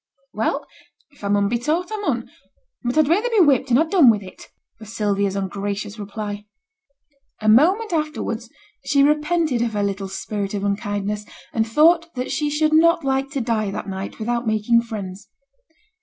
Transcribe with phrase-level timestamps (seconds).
[0.33, 0.65] 'Well!
[1.11, 2.27] if I mun be taught, I mun;
[2.83, 4.47] but I'd rayther be whipped and ha' done with it,'
[4.79, 6.45] was Sylvia's ungracious reply.
[7.39, 8.49] A moment afterwards,
[8.83, 13.29] she repented of her little spirit of unkindness, and thought that she should not like
[13.29, 15.29] to die that night without making friends.